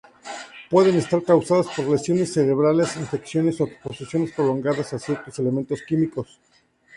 Pueden 0.71 0.95
estar 0.97 1.21
causadas 1.23 1.67
por 1.75 1.85
lesiones 1.87 2.33
cerebrales, 2.33 2.95
infecciones 2.97 3.61
o 3.61 3.67
exposición 3.67 4.27
prolongada 4.35 4.81
a 4.81 4.97
ciertos 4.97 5.37
elementos 5.37 5.79
químicos. 5.83 6.39